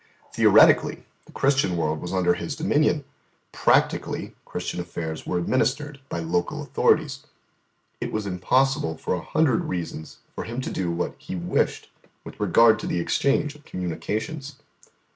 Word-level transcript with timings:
Theoretically, 0.33 1.03
the 1.27 1.31
Christian 1.31 1.77
world 1.77 2.01
was 2.01 2.11
under 2.11 2.33
His 2.33 2.55
dominion; 2.55 3.03
practically, 3.51 4.33
Christian 4.45 4.79
affairs 4.79 5.27
were 5.27 5.37
administered 5.37 5.99
by 6.09 6.21
local 6.21 6.63
authorities. 6.63 7.27
It 7.99 8.11
was 8.11 8.25
impossible 8.25 8.97
for 8.97 9.13
a 9.13 9.21
hundred 9.21 9.65
reasons 9.65 10.17
for 10.33 10.45
Him 10.45 10.59
to 10.61 10.71
do 10.71 10.89
what 10.89 11.13
He 11.19 11.35
wished 11.35 11.91
with 12.23 12.39
regard 12.39 12.79
to 12.79 12.87
the 12.87 12.99
exchange 12.99 13.53
of 13.53 13.63
communications. 13.63 14.55